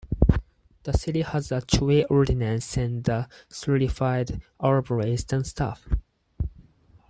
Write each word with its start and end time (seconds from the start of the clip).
The 0.81 0.93
city 0.93 1.21
has 1.21 1.51
a 1.51 1.61
Tree 1.61 2.05
Ordinance 2.05 2.75
and 2.75 3.07
a 3.07 3.29
certified 3.49 4.41
arborist 4.59 5.31
on 5.31 5.43
staff. 5.43 5.87